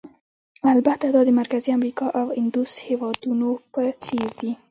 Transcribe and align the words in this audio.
البته 0.73 1.05
دا 1.15 1.21
د 1.25 1.29
مرکزي 1.39 1.69
امریکا 1.77 2.05
او 2.19 2.25
اندوس 2.39 2.71
هېوادونو 2.87 3.49
په 3.71 3.81
څېر 4.03 4.29
دي. 4.39 4.51